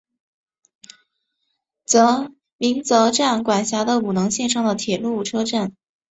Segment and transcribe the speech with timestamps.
[2.57, 5.75] 鸣泽站管辖的五能线上的铁路车站。